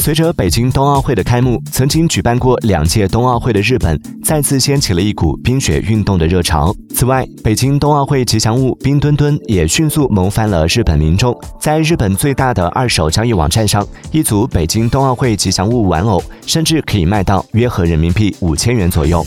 [0.00, 6.74] 随着北京冬奥会的开幕曾经举办过两届冬奥会的日本再次掀起了一股冰雪运动的热潮。
[6.94, 11.38] 此外北京冬奥会吉祥物冰墩墩也迅速萌翻了日本民众。
[11.60, 19.22] 在日本最大的二手交易网站上一组北京冬奥会吉祥物玩偶甚至可以卖到约合人民币五千元左右。